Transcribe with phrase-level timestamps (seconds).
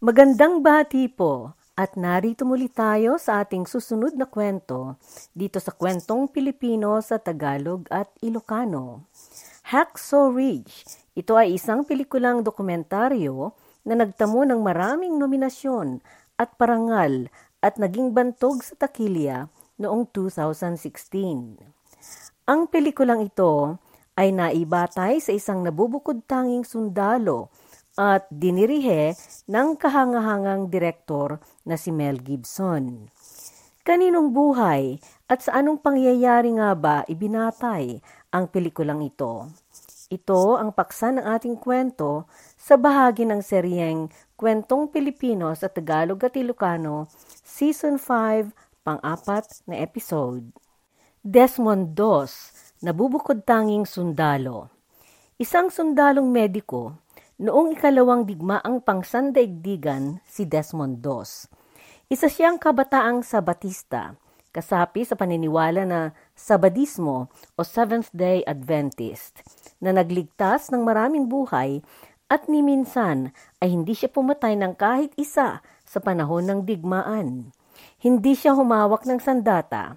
[0.00, 4.96] Magandang bati po at narito muli tayo sa ating susunod na kwento
[5.36, 9.04] dito sa kwentong Pilipino sa Tagalog at Ilocano.
[9.68, 10.88] Hacksaw Ridge.
[11.12, 13.52] Ito ay isang pelikulang dokumentaryo
[13.84, 16.00] na nagtamo ng maraming nominasyon
[16.40, 17.28] at parangal
[17.60, 21.60] at naging bantog sa takilya noong 2016.
[22.48, 23.76] Ang pelikulang ito
[24.16, 27.52] ay naibatay sa isang nabubukod tanging sundalo
[27.98, 29.16] at dinirihe
[29.50, 33.10] ng kahangahangang direktor na si Mel Gibson.
[33.80, 37.98] Kaninong buhay at sa anong pangyayari nga ba ibinatay
[38.30, 39.48] ang pelikulang ito?
[40.10, 42.26] Ito ang paksa ng ating kwento
[42.58, 47.06] sa bahagi ng seryeng Kwentong Pilipino sa Tagalog at Ilocano,
[47.44, 48.50] Season 5,
[48.82, 50.48] pang-apat na episode.
[51.20, 52.50] Desmond Dos,
[52.80, 54.72] nabubukod tanging sundalo.
[55.36, 56.96] Isang sundalong mediko
[57.40, 61.48] Noong ikalawang digmaang pangsandaigdigan si Desmond Dos.
[62.12, 64.12] Isa siyang kabataang Sabatista,
[64.52, 69.40] kasapi sa paniniwala na Sabadismo o Seventh-day Adventist,
[69.80, 71.80] na nagligtas ng maraming buhay
[72.28, 73.32] at ni minsan
[73.64, 77.56] ay hindi siya pumatay ng kahit isa sa panahon ng digmaan.
[78.04, 79.96] Hindi siya humawak ng sandata.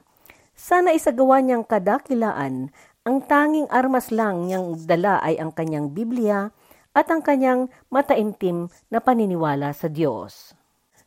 [0.55, 2.71] Sana isagawa niyang kadakilaan,
[3.03, 6.55] ang tanging armas lang niyang dala ay ang kanyang Biblia,
[6.93, 10.53] at ang kanyang mataimtim na paniniwala sa Diyos.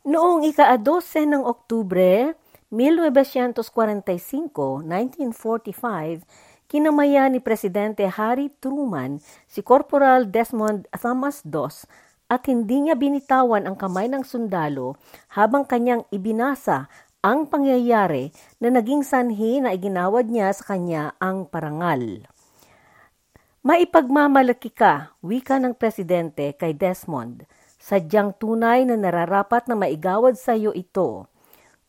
[0.06, 2.34] Noong ika-12 ng Oktubre
[2.70, 3.62] 1945,
[4.82, 6.26] 1945,
[6.66, 11.86] kinamaya ni Presidente Harry Truman si Corporal Desmond Thomas Dos
[12.26, 14.98] at hindi niya binitawan ang kamay ng sundalo
[15.30, 16.90] habang kanyang ibinasa
[17.22, 18.30] ang pangyayari
[18.62, 22.26] na naging sanhi na iginawad niya sa kanya ang parangal.
[23.66, 27.50] Maipagmamalaki ka, wika ng presidente kay Desmond,
[27.82, 31.26] sadyang tunay na nararapat na maigawad sa iyo ito.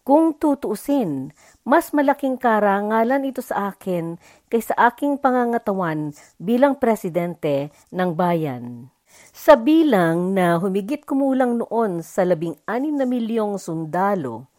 [0.01, 1.29] Kung tutuusin,
[1.61, 4.17] mas malaking karangalan ito sa akin
[4.49, 8.89] kaysa aking pangangatawan bilang presidente ng bayan.
[9.29, 14.49] Sa bilang na humigit kumulang noon sa labing anim na milyong sundalo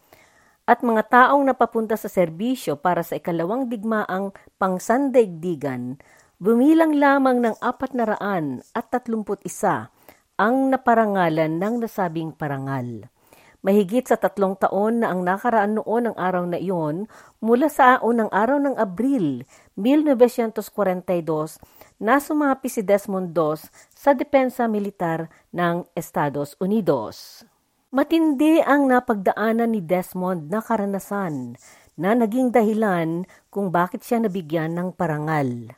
[0.70, 5.98] at mga taong napapunta sa serbisyo para sa ikalawang digmaang pangsandaigdigan,
[6.38, 9.90] Bumilang lamang ng apat na raan at tatlumput isa
[10.38, 13.10] ang naparangalan ng nasabing parangal.
[13.58, 17.10] Mahigit sa tatlong taon na ang nakaraan noon ang araw na iyon,
[17.42, 19.42] mula sa unang araw ng Abril
[19.74, 21.58] 1942,
[21.98, 27.42] na sumapi si Desmond Dos sa depensa militar ng Estados Unidos.
[27.90, 31.58] Matindi ang napagdaanan ni Desmond na karanasan
[31.98, 35.74] na naging dahilan kung bakit siya nabigyan ng parangal.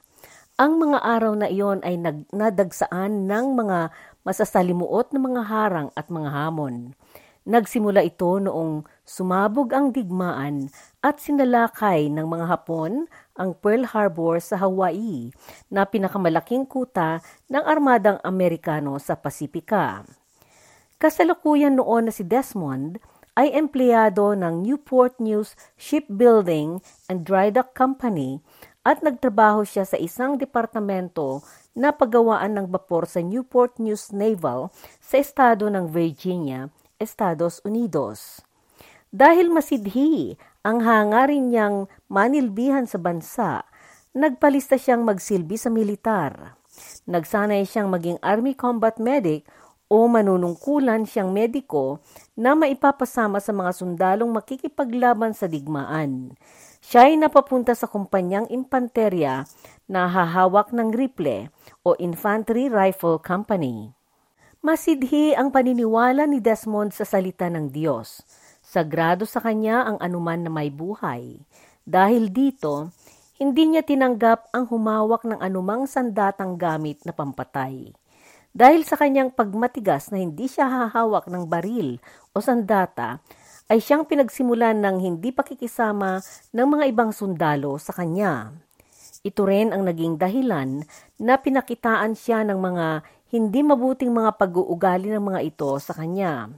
[0.60, 3.88] Ang mga araw na iyon ay nag, nadagsaan ng mga
[4.28, 6.92] masasalimuot na mga harang at mga hamon.
[7.48, 10.68] Nagsimula ito noong sumabog ang digmaan
[11.00, 13.08] at sinalakay ng mga Hapon
[13.40, 15.32] ang Pearl Harbor sa Hawaii
[15.72, 20.04] na pinakamalaking kuta ng armadang Amerikano sa Pasipika.
[21.00, 23.00] Kasalukuyan noon na si Desmond
[23.32, 28.44] ay empleyado ng Newport News Shipbuilding and Dry Dock Company
[28.80, 31.44] at nagtrabaho siya sa isang departamento
[31.76, 38.40] na paggawaan ng bapor sa Newport News Naval sa estado ng Virginia, Estados Unidos.
[39.10, 43.66] Dahil masidhi ang hangarin niyang manilbihan sa bansa,
[44.16, 46.56] nagpalista siyang magsilbi sa militar.
[47.04, 49.44] Nagsanay siyang maging Army Combat Medic
[49.90, 51.98] o manunungkulan siyang mediko
[52.38, 56.38] na maipapasama sa mga sundalong makikipaglaban sa digmaan.
[56.80, 59.44] Siya ay napapunta sa kumpanyang impanterya
[59.84, 61.52] na hahawak ng rifle
[61.84, 63.92] o Infantry Rifle Company.
[64.64, 68.24] Masidhi ang paniniwala ni Desmond sa salita ng Diyos.
[68.60, 71.40] Sagrado sa kanya ang anuman na may buhay.
[71.84, 72.92] Dahil dito,
[73.40, 77.92] hindi niya tinanggap ang humawak ng anumang sandatang gamit na pampatay.
[78.52, 81.96] Dahil sa kanyang pagmatigas na hindi siya hahawak ng baril
[82.34, 83.24] o sandata,
[83.70, 86.18] ay siyang pinagsimulan ng hindi pakikisama
[86.50, 88.50] ng mga ibang sundalo sa kanya.
[89.22, 90.82] Ito rin ang naging dahilan
[91.22, 92.86] na pinakitaan siya ng mga
[93.30, 96.50] hindi mabuting mga pag-uugali ng mga ito sa kanya.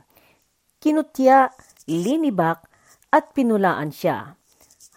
[0.81, 1.53] Kinutya,
[1.85, 2.65] linibak,
[3.13, 4.41] at pinulaan siya.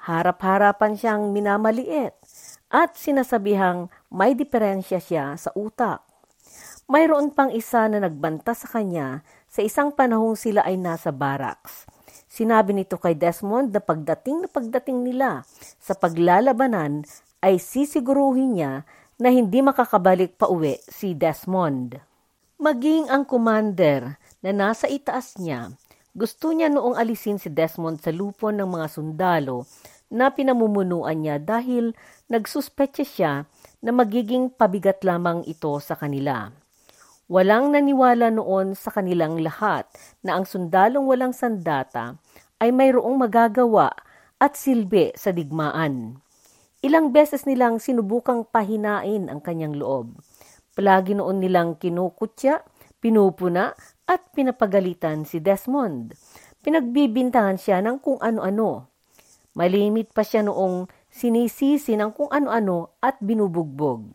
[0.07, 2.15] Harap-harapan siyang minamaliit
[2.71, 5.99] at sinasabihang may diferensya siya sa utak.
[6.87, 11.89] Mayroon pang isa na nagbanta sa kanya sa isang panahong sila ay nasa barracks.
[12.35, 15.47] Sinabi nito kay Desmond na pagdating na pagdating nila
[15.79, 17.07] sa paglalabanan
[17.39, 18.83] ay sisiguruhin niya
[19.15, 21.95] na hindi makakabalik pa uwi si Desmond.
[22.59, 25.71] Maging ang commander na nasa itaas niya,
[26.11, 29.63] gusto niya noong alisin si Desmond sa lupon ng mga sundalo
[30.11, 31.95] na pinamumunuan niya dahil
[32.27, 33.33] nagsuspetsa siya
[33.79, 36.51] na magiging pabigat lamang ito sa kanila.
[37.31, 39.87] Walang naniwala noon sa kanilang lahat
[40.19, 42.21] na ang sundalong walang sandata
[42.65, 43.93] ay mayroong magagawa
[44.41, 46.17] at silbi sa digmaan.
[46.81, 50.17] Ilang beses nilang sinubukang pahinain ang kanyang loob.
[50.73, 52.65] Palagi noon nilang kinukutya,
[52.97, 53.77] pinupuna
[54.09, 56.17] at pinapagalitan si Desmond.
[56.65, 58.89] Pinagbibintangan siya ng kung ano-ano.
[59.53, 64.09] Malimit pa siya noong sinisisi ng kung ano-ano at binubugbog.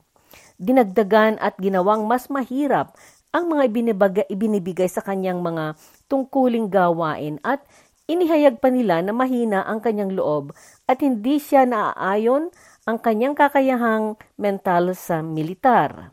[0.61, 2.93] Dinagdagan at ginawang mas mahirap
[3.31, 5.79] ang mga ibinibigay, ibinibigay sa kanyang mga
[6.11, 7.62] tungkuling gawain at
[8.11, 10.51] inihayag pa nila na mahina ang kanyang loob
[10.91, 12.51] at hindi siya naaayon
[12.91, 16.11] ang kanyang kakayahang mental sa militar.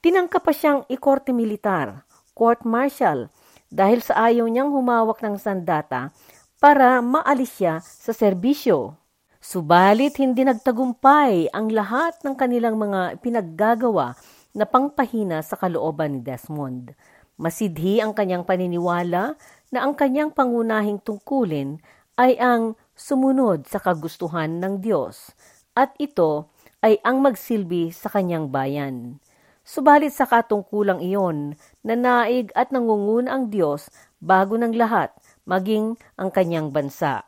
[0.00, 3.28] Tinangka pa siyang ikorte militar, court martial,
[3.68, 6.10] dahil sa ayaw niyang humawak ng sandata
[6.56, 8.96] para maalis siya sa serbisyo.
[9.42, 14.14] Subalit hindi nagtagumpay ang lahat ng kanilang mga pinaggagawa
[14.54, 16.94] na pangpahina sa kalooban ni Desmond.
[17.42, 19.34] Masidhi ang kanyang paniniwala
[19.74, 21.82] na ang kanyang pangunahing tungkulin
[22.14, 25.34] ay ang sumunod sa kagustuhan ng Diyos
[25.74, 26.46] at ito
[26.86, 29.18] ay ang magsilbi sa kanyang bayan.
[29.66, 33.90] Subalit sa katungkulang iyon, nanaig at nangunguna ang Diyos
[34.22, 35.10] bago ng lahat,
[35.42, 37.26] maging ang kanyang bansa.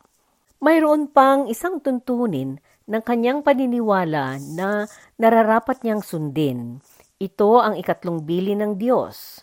[0.63, 4.87] Mayroon pang isang tuntunin ng kanyang paniniwala na
[5.19, 6.79] nararapat niyang sundin.
[7.19, 9.43] Ito ang ikatlong bili ng Diyos.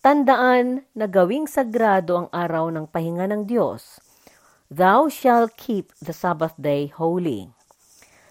[0.00, 4.00] Tandaan na gawing sagrado ang araw ng pahinga ng Diyos.
[4.72, 7.52] Thou shall keep the Sabbath day holy.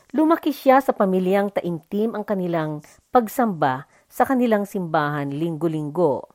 [0.10, 2.82] Lumaki siya sa pamilyang taimtim ang kanilang
[3.14, 6.26] pagsamba sa kanilang simbahan linggo-linggo.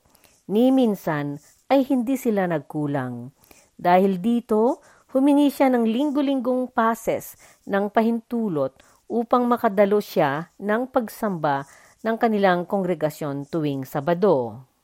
[0.47, 1.35] Ni minsan
[1.67, 3.35] ay hindi sila nagkulang.
[3.75, 4.79] Dahil dito,
[5.15, 8.75] Humingi siya ng linggo-linggong pases ng pahintulot
[9.07, 11.63] upang makadalo siya ng pagsamba
[12.03, 14.74] ng kanilang kongregasyon tuwing Sabado.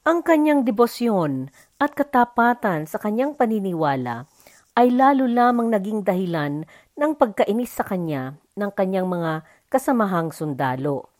[0.00, 4.24] Ang kanyang debosyon at katapatan sa kanyang paniniwala
[4.72, 6.64] ay lalo lamang naging dahilan
[6.96, 11.12] ng pagkainis sa kanya ng kanyang mga kasamahang sundalo.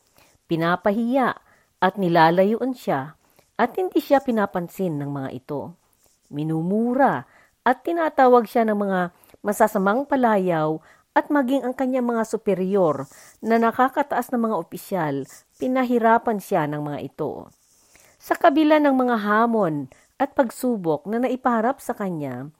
[0.48, 1.36] Pinapahiya
[1.76, 3.20] at nilalayuan siya
[3.60, 5.76] at hindi siya pinapansin ng mga ito.
[6.32, 7.28] Minumura
[7.60, 9.00] at tinatawag siya ng mga
[9.44, 10.80] masasamang palayaw
[11.12, 13.04] at maging ang kanyang mga superior
[13.44, 15.28] na nakakataas na mga opisyal,
[15.60, 17.52] pinahirapan siya ng mga ito.
[18.20, 19.88] Sa kabila ng mga hamon
[20.20, 22.52] at pagsubok na naipaharap sa kanya,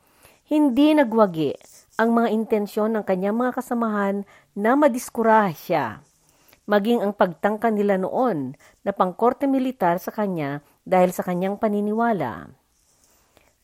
[0.49, 1.55] hindi nagwagi
[2.01, 4.25] ang mga intensyon ng kanyang mga kasamahan
[4.57, 6.01] na madiskurahe siya.
[6.65, 12.49] Maging ang pagtangka nila noon na pangkorte militar sa kanya dahil sa kanyang paniniwala.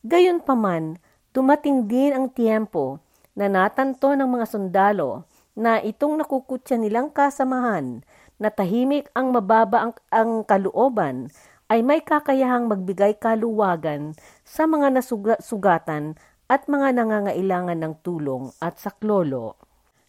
[0.05, 1.01] Gayunpaman,
[1.37, 2.97] Dumating din ang tiempo
[3.37, 8.01] na natanto ng mga sundalo na itong nakukutya nilang kasamahan
[8.41, 11.29] na tahimik ang mababa ang, ang kalooban
[11.67, 14.15] ay may kakayahang magbigay kaluwagan
[14.47, 16.15] sa mga nasugatan
[16.47, 19.59] at mga nangangailangan ng tulong at saklolo.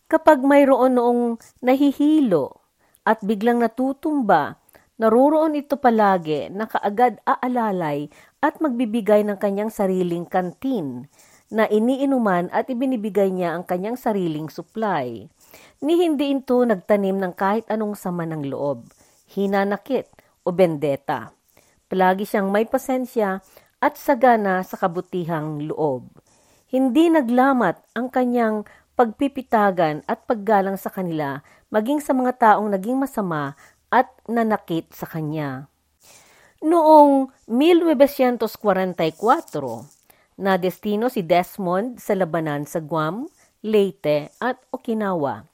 [0.08, 1.22] Kapag mayroon noong
[1.66, 2.62] nahihilo
[3.04, 4.62] at biglang natutumba,
[5.02, 8.08] naroroon ito palagi na kaagad aalalay
[8.40, 11.10] at magbibigay ng kanyang sariling kantin
[11.48, 15.26] na iniinuman at ibinibigay niya ang kanyang sariling supply.
[15.80, 18.88] Ni hindi ito nagtanim ng kahit anong sama ng loob,
[19.32, 20.12] hinanakit
[20.44, 21.37] o bendeta.
[21.88, 23.40] Palagi siyang may pasensya
[23.80, 26.08] at sagana sa kabutihang loob.
[26.68, 28.68] Hindi naglamat ang kanyang
[29.00, 31.40] pagpipitagan at paggalang sa kanila
[31.72, 33.56] maging sa mga taong naging masama
[33.88, 35.72] at nanakit sa kanya.
[36.60, 38.42] Noong 1944,
[40.38, 43.26] na destino si Desmond sa labanan sa Guam,
[43.66, 45.46] Leyte at Okinawa.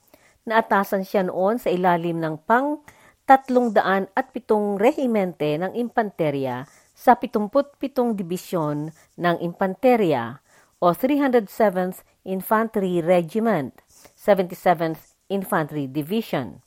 [0.43, 2.83] Naatasan siya noon sa ilalim ng pang
[3.23, 10.39] tatlong daan at pitong rehimente ng impanterya sa 77 Dibisyon ng Impanterya
[10.77, 13.73] o 307th Infantry Regiment,
[14.15, 16.61] 77th Infantry Division.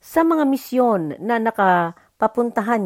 [0.00, 2.80] Sa mga misyon na nakapapuntahan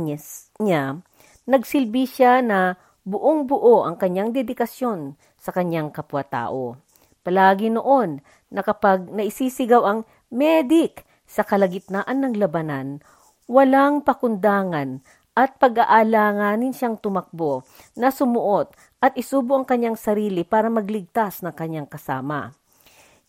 [0.59, 0.99] niya,
[1.47, 2.75] nagsilbi siya na
[3.07, 6.81] buong buo ang kanyang dedikasyon sa kanyang kapwa-tao.
[7.23, 10.01] Palagi noon na kapag naisisigaw ang
[10.33, 13.03] medic sa kalagitnaan ng labanan,
[13.51, 15.03] walang pakundangan
[15.35, 17.67] at pag-aalanganin siyang tumakbo
[17.99, 18.71] na sumuot
[19.03, 22.55] at isubo ang kanyang sarili para magligtas ng kanyang kasama.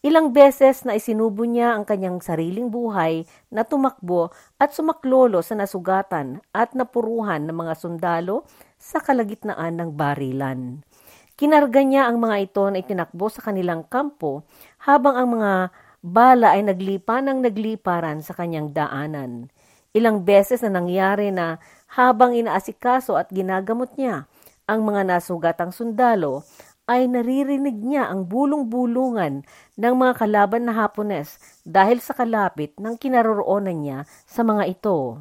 [0.05, 4.29] Ilang beses na isinubo niya ang kanyang sariling buhay na tumakbo
[4.61, 8.45] at sumaklolo sa nasugatan at napuruhan ng mga sundalo
[8.77, 10.85] sa kalagitnaan ng barilan.
[11.33, 14.45] Kinarga niya ang mga ito na itinakbo sa kanilang kampo
[14.85, 15.73] habang ang mga
[16.05, 19.49] bala ay naglipa ng nagliparan sa kanyang daanan.
[19.89, 21.57] Ilang beses na nangyari na
[21.97, 24.29] habang inaasikaso at ginagamot niya
[24.69, 26.45] ang mga nasugatang sundalo,
[26.85, 29.41] ay naririnig niya ang bulong-bulungan
[29.73, 35.17] ng mga kalaban na Hapones dahil sa kalapit ng kinaroroonan niya sa mga ito.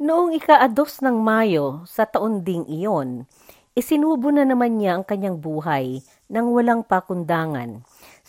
[0.00, 3.28] Noong ika-2 ng Mayo sa taon ding iyon,
[3.74, 5.98] Isinubo na naman niya ang kanyang buhay
[6.30, 7.82] nang walang pakundangan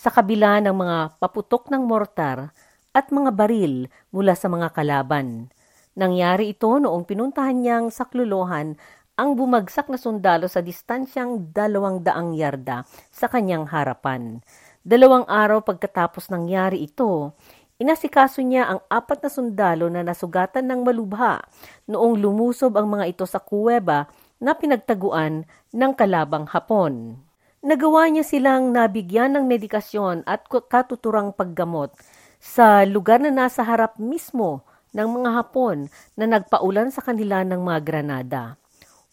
[0.06, 2.54] sa kabila ng mga paputok ng mortar
[2.94, 5.50] at mga baril mula sa mga kalaban.
[5.98, 8.78] Nangyari ito noong pinuntahan niyang sakluluhan
[9.18, 14.46] ang bumagsak na sundalo sa distansyang dalawang daang yarda sa kanyang harapan.
[14.86, 17.34] Dalawang araw pagkatapos nangyari ito,
[17.82, 21.42] inasikaso niya ang apat na sundalo na nasugatan ng malubha
[21.90, 24.06] noong lumusob ang mga ito sa kuweba
[24.38, 27.25] na pinagtaguan ng kalabang Hapon.
[27.66, 31.90] Nagawa niya silang nabigyan ng medikasyon at katuturang paggamot
[32.38, 34.62] sa lugar na nasa harap mismo
[34.94, 38.62] ng mga Hapon na nagpaulan sa kanila ng mga granada.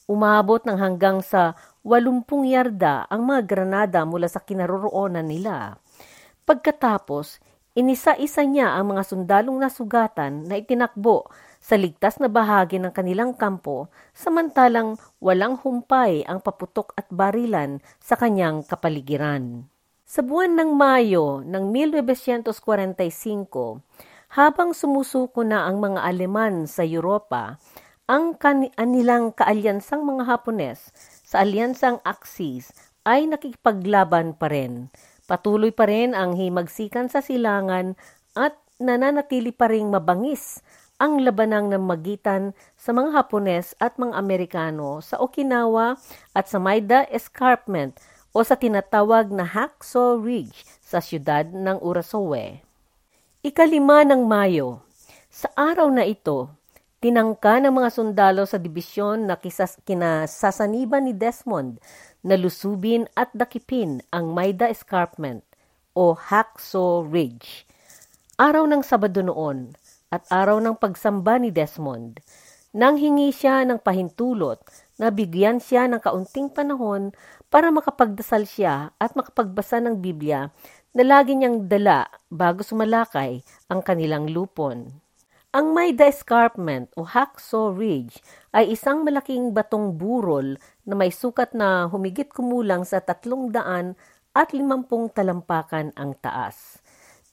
[0.05, 5.81] Umabot ng hanggang sa 80 yarda ang mga granada mula sa kinaroroonan nila.
[6.45, 7.41] Pagkatapos,
[7.73, 11.25] inisa-isa niya ang mga sundalong nasugatan na itinakbo
[11.63, 18.19] sa ligtas na bahagi ng kanilang kampo samantalang walang humpay ang paputok at barilan sa
[18.19, 19.71] kanyang kapaligiran.
[20.03, 22.51] Sa buwan ng Mayo ng 1945,
[24.35, 27.57] habang sumusuko na ang mga Aleman sa Europa,
[28.11, 30.91] ang kanilang kaalyansang mga Hapones
[31.23, 32.75] sa alyansang Axis
[33.09, 34.93] ay nakikipaglaban pa rin.
[35.25, 37.97] Patuloy pa rin ang himagsikan sa silangan
[38.37, 40.61] at nananatili pa ring mabangis
[41.03, 45.99] ang labanang ng magitan sa mga Hapones at mga Amerikano sa Okinawa
[46.31, 47.99] at sa Maida Escarpment
[48.31, 52.63] o sa tinatawag na Hacksaw Ridge sa siyudad ng Urasoe.
[53.43, 54.87] Ikalima ng Mayo.
[55.27, 56.55] Sa araw na ito,
[57.03, 61.83] tinangka ng mga sundalo sa dibisyon na kisas, kinasasaniban ni Desmond
[62.23, 65.43] na lusubin at dakipin ang Maida Escarpment
[65.99, 67.67] o Hacksaw Ridge.
[68.39, 69.75] Araw ng Sabado noon,
[70.13, 72.21] at araw ng pagsamba ni Desmond.
[72.77, 74.61] Nang hingi siya ng pahintulot
[75.01, 77.17] na bigyan siya ng kaunting panahon
[77.49, 80.53] para makapagdasal siya at makapagbasa ng Biblia
[80.93, 83.41] na lagi niyang dala bago sumalakay
[83.73, 84.93] ang kanilang lupon.
[85.53, 88.25] Ang Maida Escarpment o Hacksaw Ridge
[88.57, 90.57] ay isang malaking batong burol
[90.89, 93.93] na may sukat na humigit kumulang sa tatlong daan
[94.33, 96.81] at limampung talampakan ang taas.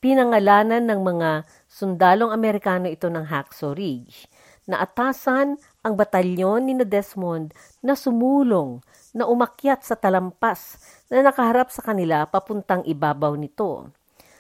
[0.04, 1.30] Pinangalanan ng mga
[1.70, 4.26] sundalong Amerikano ito ng Hacksaw Ridge.
[4.66, 7.54] Naatasan ang batalyon ni na Desmond
[7.86, 8.82] na sumulong
[9.14, 10.82] na umakyat sa talampas
[11.14, 13.90] na nakaharap sa kanila papuntang ibabaw nito.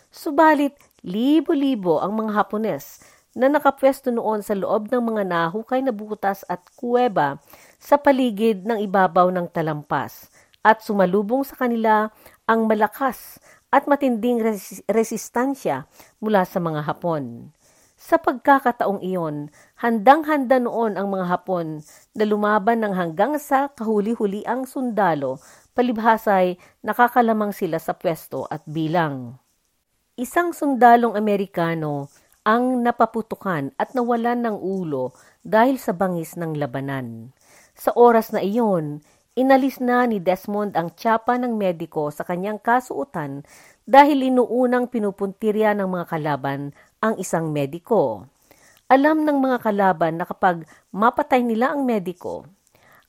[0.09, 0.74] Subalit,
[1.05, 3.05] libo-libo ang mga Hapones
[3.38, 7.38] na nakapwesto noon sa loob ng mga nahukay na butas at kuweba
[7.77, 10.33] sa paligid ng ibabaw ng talampas
[10.65, 12.12] at sumalubong sa kanila
[12.50, 15.85] ang malakas at matinding res- resistansya
[16.21, 17.53] mula sa mga Hapon.
[17.99, 21.83] Sa pagkakataong iyon, handang-handa noon ang mga Hapon
[22.15, 25.38] na lumaban ng hanggang sa kahuli-huli ang sundalo,
[25.75, 29.35] palibhasay nakakalamang sila sa pwesto at bilang.
[30.15, 32.07] Isang sundalong Amerikano
[32.47, 35.11] ang napaputukan at nawalan ng ulo
[35.43, 37.35] dahil sa bangis ng labanan.
[37.75, 39.03] Sa oras na iyon,
[39.39, 43.48] Inalis na ni Desmond ang tsapa ng mediko sa kanyang kasuutan
[43.88, 48.27] dahil inuunang pinupuntirya ng mga kalaban ang isang mediko.
[48.91, 52.51] Alam ng mga kalaban na kapag mapatay nila ang mediko,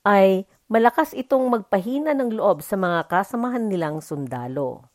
[0.07, 4.87] ay malakas itong magpahina ng loob sa mga kasamahan nilang sundalo.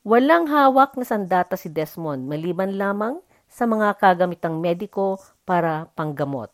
[0.00, 3.20] Walang hawak na sandata si Desmond maliban lamang
[3.52, 6.48] sa mga kagamitang mediko para panggamot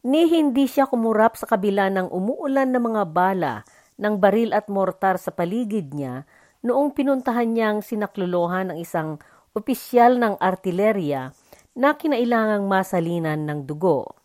[0.00, 3.54] ni hindi siya kumurap sa kabila ng umuulan ng mga bala
[4.00, 6.24] ng baril at mortar sa paligid niya
[6.64, 9.20] noong pinuntahan niyang sinaklolohan ng isang
[9.52, 11.36] opisyal ng artilerya
[11.76, 14.16] na kinailangang masalinan ng dugo.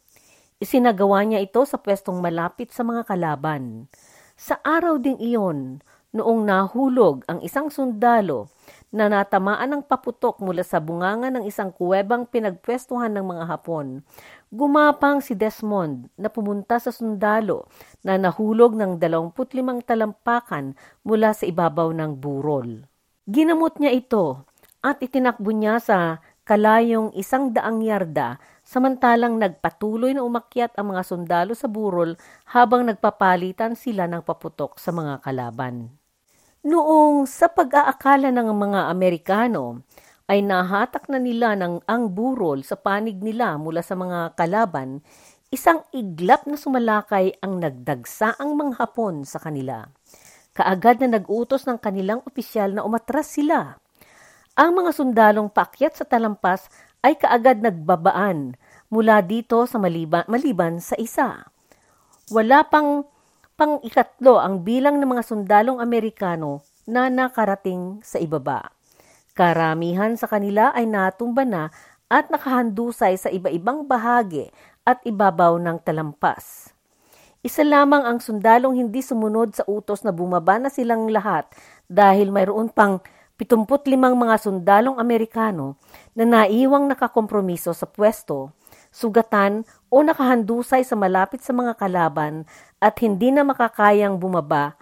[0.64, 3.92] Isinagawa niya ito sa pwestong malapit sa mga kalaban.
[4.40, 5.84] Sa araw ding iyon,
[6.16, 8.48] noong nahulog ang isang sundalo
[8.96, 14.08] na natamaan ng paputok mula sa bunganga ng isang kuwebang pinagpwestuhan ng mga Hapon,
[14.56, 17.68] Gumapang si Desmond na pumunta sa sundalo
[18.08, 19.36] na nahulog ng 25
[19.84, 22.88] talampakan mula sa ibabaw ng burol.
[23.28, 24.48] Ginamot niya ito
[24.80, 31.52] at itinakbo niya sa kalayong isang daang yarda samantalang nagpatuloy na umakyat ang mga sundalo
[31.52, 32.16] sa burol
[32.56, 35.92] habang nagpapalitan sila ng paputok sa mga kalaban.
[36.64, 39.84] Noong sa pag-aakala ng mga Amerikano
[40.26, 45.06] ay nahatak na nila ng ang burol sa panig nila mula sa mga kalaban,
[45.54, 49.86] isang iglap na sumalakay ang nagdagsa ang mga Hapon sa kanila.
[50.58, 53.78] Kaagad na nag-utos ng kanilang opisyal na umatras sila.
[54.58, 56.72] Ang mga sundalong paakyat sa talampas
[57.06, 58.58] ay kaagad nagbabaan
[58.90, 61.46] mula dito sa maliban, maliban sa isa.
[62.34, 63.06] Wala pang
[63.56, 68.75] pang ikatlo ang bilang ng mga sundalong Amerikano na nakarating sa ibaba.
[69.36, 71.68] Karamihan sa kanila ay natumba na
[72.08, 74.48] at nakahandusay sa iba-ibang bahagi
[74.88, 76.72] at ibabaw ng talampas.
[77.44, 81.52] Isa lamang ang sundalong hindi sumunod sa utos na bumaba na silang lahat
[81.92, 83.04] dahil mayroon pang
[83.36, 85.76] 75 mga sundalong Amerikano
[86.16, 88.56] na naiwang nakakompromiso sa pwesto,
[88.88, 92.48] sugatan o nakahandusay sa malapit sa mga kalaban
[92.80, 94.80] at hindi na makakayang bumaba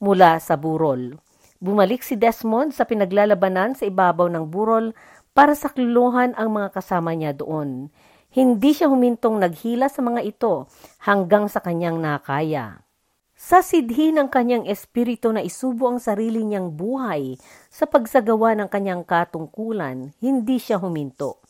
[0.00, 1.20] mula sa burol.
[1.62, 4.98] Bumalik si Desmond sa pinaglalabanan sa ibabaw ng burol
[5.30, 7.86] para sakluluhan ang mga kasama niya doon.
[8.34, 10.66] Hindi siya humintong naghila sa mga ito
[11.06, 12.82] hanggang sa kanyang nakaya.
[13.38, 17.38] Sa sidhi ng kanyang espiritu na isubo ang sarili niyang buhay
[17.70, 21.46] sa pagsagawa ng kanyang katungkulan, hindi siya huminto.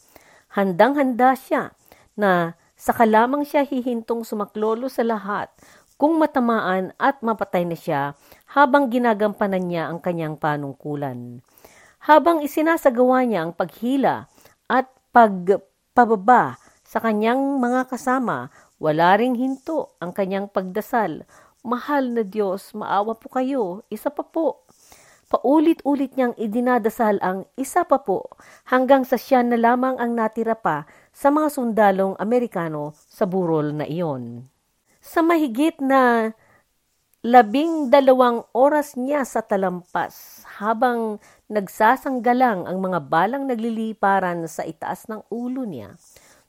[0.52, 1.72] Handang-handa siya
[2.20, 5.48] na saka lamang siya hihintong sumaklolo sa lahat
[5.96, 8.14] kung matamaan at mapatay na siya
[8.52, 11.40] habang ginagampanan niya ang kanyang panungkulan.
[12.02, 14.26] Habang isinasagawa niya ang paghila
[14.66, 21.24] at pagpababa sa kanyang mga kasama, wala ring hinto ang kanyang pagdasal.
[21.64, 24.66] Mahal na Diyos, maawa po kayo, isa pa po.
[25.32, 28.36] Paulit-ulit niyang idinadasal ang isa pa po
[28.68, 33.88] hanggang sa siya na lamang ang natira pa sa mga sundalong Amerikano sa burol na
[33.88, 34.51] iyon.
[35.02, 36.30] Sa mahigit na
[37.26, 41.18] labing dalawang oras niya sa talampas habang
[41.50, 45.98] nagsasanggalang ang mga balang nagliliparan sa itaas ng ulo niya.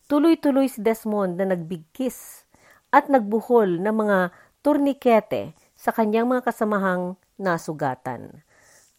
[0.06, 2.46] Tuloy-tuloy si Desmond na nagbigkis
[2.94, 4.30] at nagbuhol ng mga
[4.62, 8.46] turnikete sa kanyang mga kasamahang nasugatan.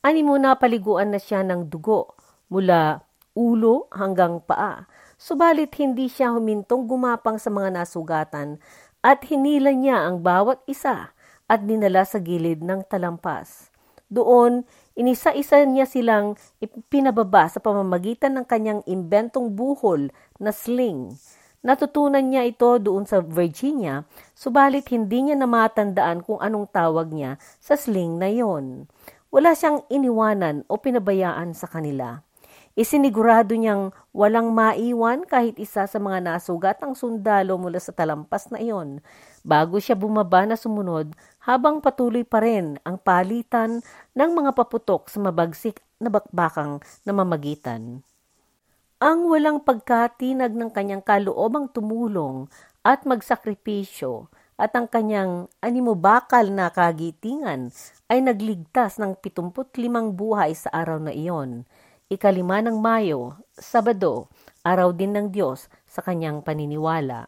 [0.03, 2.19] Ani mo na paliguan na siya ng dugo
[2.51, 3.07] mula
[3.39, 8.59] ulo hanggang paa, subalit hindi siya humintong gumapang sa mga nasugatan
[9.05, 11.13] at hinila niya ang bawat isa
[11.45, 13.69] at dinala sa gilid ng talampas.
[14.09, 14.65] Doon,
[14.97, 20.09] inisa-isa niya silang ipinababa sa pamamagitan ng kanyang imbentong buhol
[20.41, 21.13] na sling.
[21.65, 24.05] Natutunan niya ito doon sa Virginia,
[24.37, 28.89] subalit hindi niya namatandaan kung anong tawag niya sa sling na yon.
[29.29, 32.25] Wala siyang iniwanan o pinabayaan sa kanila.
[32.75, 38.99] Isinigurado niyang walang maiwan kahit isa sa mga nasugatang sundalo mula sa talampas na iyon
[39.47, 43.79] bago siya bumaba na sumunod habang patuloy pa rin ang palitan
[44.19, 48.03] ng mga paputok sa mabagsik na bakbakang namamagitan
[49.05, 52.49] ang walang pagkatinag ng kanyang kaloobang tumulong
[52.81, 57.69] at magsakripisyo at ang kanyang animobakal na kagitingan
[58.09, 59.85] ay nagligtas ng 75
[60.15, 61.69] buhay sa araw na iyon.
[62.15, 64.31] Ikalima ng Mayo, Sabado,
[64.63, 67.27] araw din ng Diyos sa kanyang paniniwala.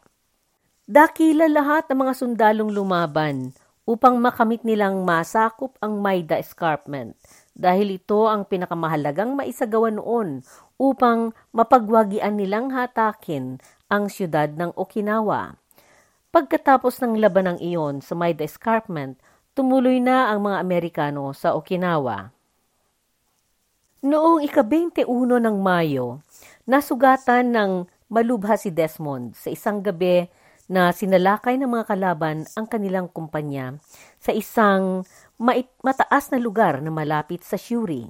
[0.87, 3.51] Dakila lahat ng mga sundalong lumaban
[3.83, 7.19] upang makamit nilang masakop ang Maida Escarpment
[7.59, 10.47] dahil ito ang pinakamahalagang maisagawa noon
[10.79, 13.59] upang mapagwagian nilang hatakin
[13.91, 15.59] ang siyudad ng Okinawa.
[16.31, 19.19] Pagkatapos ng labanang iyon sa Maida Escarpment,
[19.59, 22.36] tumuloy na ang mga Amerikano sa Okinawa.
[24.05, 25.09] Noong ika-21
[25.41, 26.21] ng Mayo,
[26.69, 27.73] nasugatan ng
[28.13, 30.29] malubha si Desmond sa isang gabi
[30.69, 33.81] na sinalakay ng mga kalaban ang kanilang kumpanya
[34.21, 35.01] sa isang
[35.81, 38.05] mataas na lugar na malapit sa Shuri.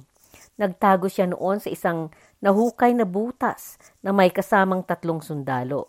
[0.59, 2.11] Nagtago siya noon sa isang
[2.43, 5.87] nahukay na butas na may kasamang tatlong sundalo.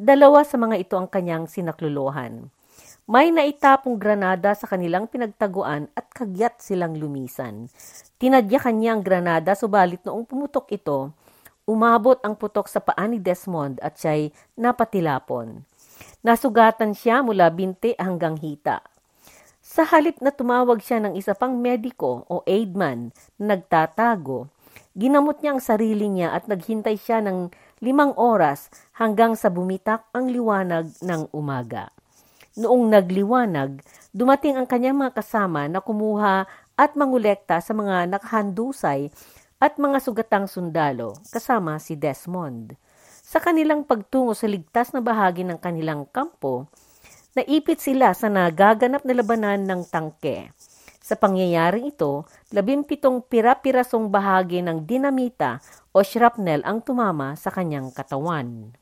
[0.00, 2.48] Dalawa sa mga ito ang kanyang sinakluluhan.
[3.06, 7.70] May naitapong granada sa kanilang pinagtaguan at kagyat silang lumisan.
[8.18, 11.14] Tinadya kanya ang granada subalit noong pumutok ito,
[11.70, 15.62] umabot ang putok sa paa ni Desmond at siya'y napatilapon.
[16.26, 18.82] Nasugatan siya mula binti hanggang hita.
[19.62, 24.50] Sa halip na tumawag siya ng isa pang mediko o aidman na nagtatago,
[24.98, 27.54] ginamot niya ang sarili niya at naghintay siya ng
[27.86, 28.66] limang oras
[28.98, 31.94] hanggang sa bumitak ang liwanag ng umaga.
[32.56, 33.84] Noong nagliwanag,
[34.16, 39.12] dumating ang kanyang mga kasama na kumuha at mangulekta sa mga nakahandusay
[39.60, 42.72] at mga sugatang sundalo kasama si Desmond.
[43.20, 46.64] Sa kanilang pagtungo sa ligtas na bahagi ng kanilang kampo,
[47.36, 50.48] naipit sila sa nagaganap na labanan ng tangke.
[51.04, 52.24] Sa pangyayaring ito,
[52.56, 55.60] labimpitong pira-pirasong bahagi ng dinamita
[55.92, 58.72] o shrapnel ang tumama sa kanyang katawan.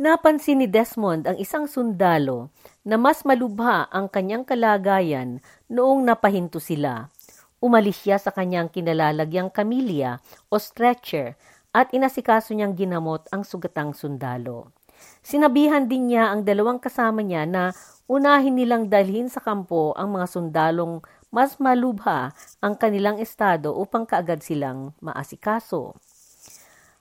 [0.00, 2.48] Napansin ni Desmond ang isang sundalo
[2.88, 7.12] na mas malubha ang kanyang kalagayan noong napahinto sila.
[7.60, 10.16] Umalis siya sa kanyang kinalalagyang kamilya
[10.48, 11.36] o stretcher
[11.76, 14.72] at inasikaso niyang ginamot ang sugatang sundalo.
[15.20, 17.76] Sinabihan din niya ang dalawang kasama niya na
[18.08, 22.32] unahin nilang dalhin sa kampo ang mga sundalong mas malubha
[22.64, 25.92] ang kanilang estado upang kaagad silang maasikaso.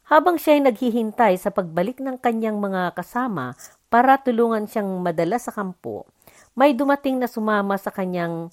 [0.10, 3.54] Habang siya ay naghihintay sa pagbalik ng kanyang mga kasama
[3.93, 6.10] para tulungan siyang madala sa kampo,
[6.58, 8.50] may dumating na sumama sa kanyang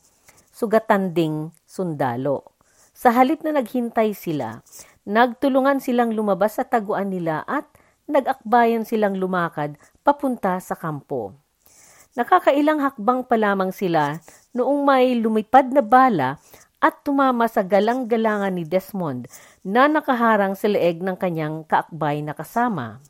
[0.52, 2.52] sugatanding sundalo.
[2.92, 4.60] Sa halip na naghintay sila,
[5.08, 7.64] nagtulungan silang lumabas sa taguan nila at
[8.04, 11.32] nag-akbayan silang lumakad papunta sa kampo.
[12.20, 14.20] Nakakailang hakbang pa lamang sila
[14.52, 16.36] noong may lumipad na bala
[16.86, 19.26] at tumama sa galang-galangan ni Desmond
[19.66, 23.02] na nakaharang sa leeg ng kanyang kaakbay na kasama.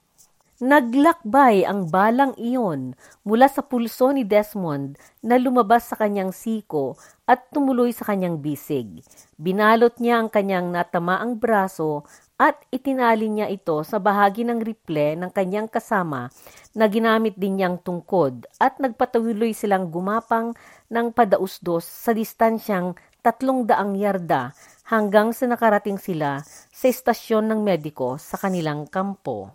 [0.57, 2.97] Naglakbay ang balang iyon
[3.29, 6.97] mula sa pulso ni Desmond na lumabas sa kanyang siko
[7.29, 9.05] at tumuloy sa kanyang bisig.
[9.37, 12.09] Binalot niya ang kanyang natamaang braso
[12.41, 16.33] at itinali niya ito sa bahagi ng riple ng kanyang kasama
[16.73, 20.57] na ginamit din niyang tungkod at nagpatuloy silang gumapang
[20.89, 24.55] ng padausdos sa distansyang tatlong daang yarda
[24.87, 29.51] hanggang sa nakarating sila sa estasyon ng mediko sa kanilang kampo.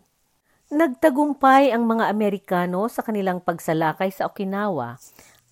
[0.75, 4.99] Nagtagumpay ang mga Amerikano sa kanilang pagsalakay sa Okinawa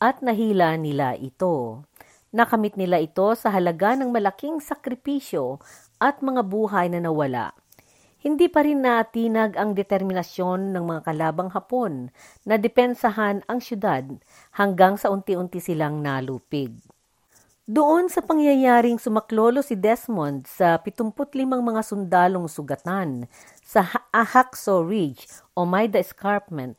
[0.04, 1.88] at nahila nila ito.
[2.36, 5.64] Nakamit nila ito sa halaga ng malaking sakripisyo
[5.96, 7.56] at mga buhay na nawala.
[8.20, 12.12] Hindi pa rin natinag ang determinasyon ng mga kalabang Hapon
[12.44, 14.04] na depensahan ang syudad
[14.60, 16.76] hanggang sa unti-unti silang nalupig.
[17.70, 21.14] Doon sa pangyayaring sumaklolo si Desmond sa 75
[21.46, 23.30] mga sundalong sugatan
[23.62, 26.74] sa Ahakso Ridge o Maida Escarpment,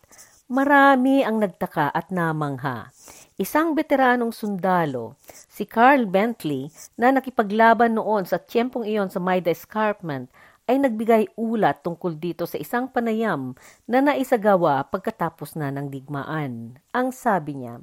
[0.50, 2.90] marami ang nagtaka at namangha.
[3.38, 10.26] Isang veteranong sundalo, si Carl Bentley, na nakipaglaban noon sa tiyempong iyon sa Maida Escarpment,
[10.66, 13.54] ay nagbigay ulat tungkol dito sa isang panayam
[13.86, 16.82] na naisagawa pagkatapos na ng digmaan.
[16.90, 17.78] Ang sabi niya,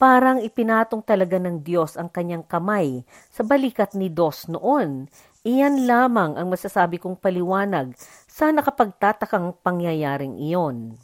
[0.00, 5.12] Parang ipinatong talaga ng Diyos ang kanyang kamay sa balikat ni Dos noon.
[5.44, 7.92] Iyan lamang ang masasabi kong paliwanag
[8.24, 10.96] sa nakapagtatakang pangyayaring iyon.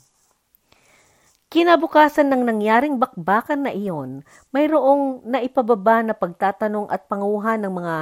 [1.52, 7.96] Kinabukasan ng nangyaring bakbakan na iyon, mayroong naipababa na pagtatanong at panguhan ng mga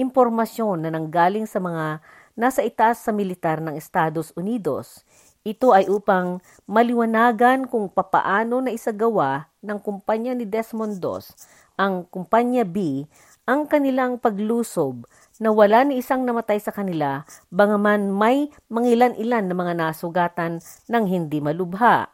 [0.00, 2.00] impormasyon na nanggaling sa mga
[2.40, 5.04] nasa itaas sa militar ng Estados Unidos.
[5.46, 11.34] Ito ay upang maliwanagan kung papaano na isagawa ng kumpanya ni Desmond Dos,
[11.78, 13.06] ang kumpanya B,
[13.46, 15.06] ang kanilang paglusob
[15.38, 17.22] na wala ni isang namatay sa kanila,
[17.54, 20.58] bangaman may mangilan-ilan na mga nasugatan
[20.90, 22.10] ng hindi malubha.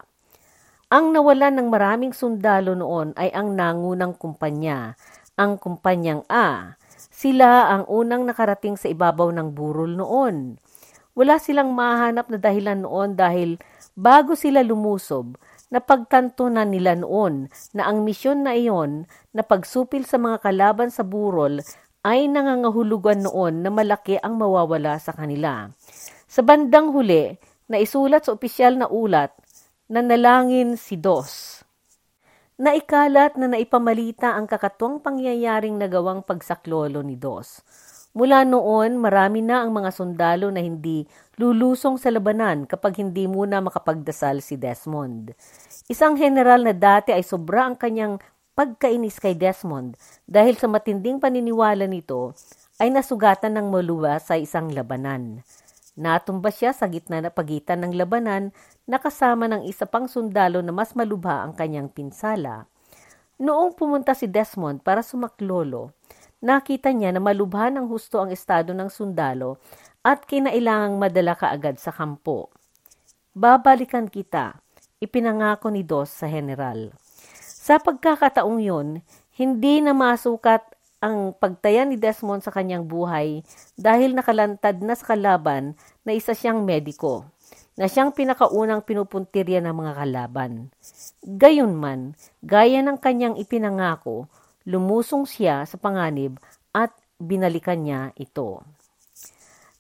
[0.93, 4.95] Ang nawalan ng maraming sundalo noon ay ang nangunang kumpanya,
[5.35, 6.79] ang kumpanyang A.
[7.11, 10.61] Sila ang unang nakarating sa ibabaw ng burol noon.
[11.15, 13.59] Wala silang mahanap na dahilan noon dahil
[13.95, 15.39] bago sila lumusob,
[15.71, 21.07] napagtanto na nila noon na ang misyon na iyon na pagsupil sa mga kalaban sa
[21.07, 21.63] burol
[22.03, 25.71] ay nangangahulugan noon na malaki ang mawawala sa kanila.
[26.27, 29.33] Sa bandang huli, na isulat sa opisyal na ulat
[29.89, 31.65] na nalangin si Dos.
[32.55, 37.65] Naikalat na naipamalita ang kakatuwang pangyayaring nagawang pagsaklolo ni Dos.
[38.15, 41.03] Mula noon, marami na ang mga sundalo na hindi
[41.35, 45.35] lulusong sa labanan kapag hindi muna makapagdasal si Desmond.
[45.91, 48.23] Isang general na dati ay sobra ang kanyang
[48.55, 49.99] pagkainis kay Desmond
[50.31, 52.39] dahil sa matinding paniniwala nito
[52.79, 55.43] ay nasugatan ng maluwa sa isang labanan.
[55.99, 58.55] Natumba siya sa gitna na pagitan ng labanan
[58.87, 62.71] na kasama ng isa pang sundalo na mas malubha ang kanyang pinsala.
[63.43, 65.91] Noong pumunta si Desmond para sumaklolo,
[66.45, 69.57] nakita niya na malubha ng husto ang estado ng sundalo
[70.05, 72.53] at kinailangang madala kaagad sa kampo.
[73.33, 74.61] Babalikan kita,
[75.01, 76.93] ipinangako ni Dos sa general.
[77.41, 79.01] Sa pagkakataong yun,
[79.41, 80.61] hindi na masukat
[81.01, 83.41] ang pagtaya ni Desmond sa kanyang buhay
[83.81, 85.73] dahil nakalantad na sa kalaban
[86.05, 87.25] na isa siyang mediko,
[87.77, 90.69] na siyang pinakaunang pinupuntirya ng mga kalaban.
[91.25, 94.29] Gayunman, gaya ng kanyang ipinangako,
[94.65, 96.41] lumusong siya sa panganib
[96.73, 98.65] at binalikan niya ito.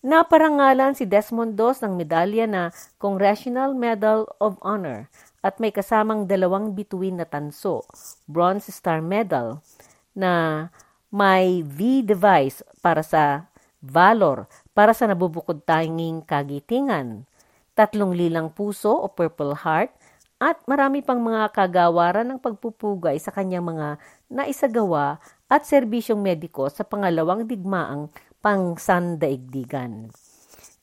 [0.04, 2.68] Naparangalan si Desmond Dos ng medalya na
[3.00, 5.08] Congressional Medal of Honor
[5.40, 7.88] at may kasamang dalawang bituin na tanso,
[8.28, 9.64] Bronze Star Medal,
[10.12, 10.68] na
[11.08, 13.48] may V device para sa
[13.80, 14.44] valor,
[14.76, 17.24] para sa nabubukod tanging kagitingan,
[17.72, 19.92] tatlong lilang puso o Purple Heart,
[20.36, 23.96] at marami pang mga kagawaran ng pagpupugay sa kanyang mga
[24.32, 28.08] naisagawa at serbisyong mediko sa pangalawang digmaang
[28.44, 30.12] pangsandaigdigan.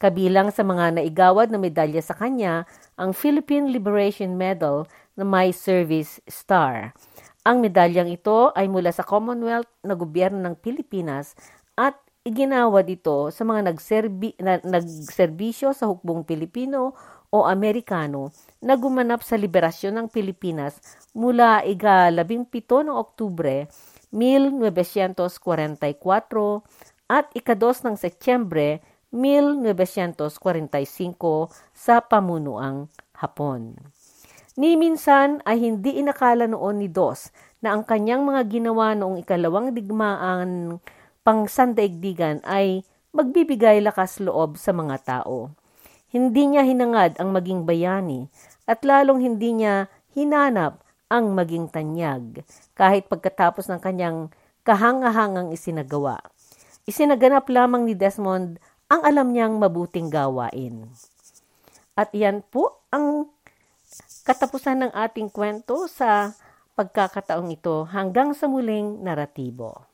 [0.02, 2.66] Kabilang sa mga naigawad na medalya sa kanya
[2.98, 6.98] ang Philippine Liberation Medal na may Service Star.
[7.46, 11.38] Ang medalyang ito ay mula sa Commonwealth na gobyerno ng Pilipinas
[11.78, 16.94] at iginawa dito sa mga nagserbi, na, nagserbisyo sa hukbong Pilipino
[17.32, 20.78] o Amerikano na gumanap sa liberasyon ng Pilipinas
[21.16, 23.72] mula ika-17 ng Oktubre
[24.12, 25.96] 1944
[27.08, 28.84] at ikados ng Setyembre
[29.16, 30.28] 1945
[31.72, 33.80] sa pamunuang Hapon.
[34.60, 37.32] Ni minsan ay hindi inakala noon ni Dos
[37.64, 40.84] na ang kanyang mga ginawa noong ikalawang digmaan
[41.24, 42.84] pangsandaigdigan ay
[43.16, 45.61] magbibigay lakas loob sa mga tao.
[46.12, 48.28] Hindi niya hinangad ang maging bayani
[48.68, 52.44] at lalong hindi niya hinanap ang maging tanyag
[52.76, 54.28] kahit pagkatapos ng kanyang
[54.68, 56.20] kahangahangang isinagawa.
[56.84, 58.60] Isinaganap lamang ni Desmond
[58.92, 60.92] ang alam niyang mabuting gawain.
[61.96, 63.32] At yan po ang
[64.28, 66.36] katapusan ng ating kwento sa
[66.76, 69.91] pagkakataong ito hanggang sa muling naratibo.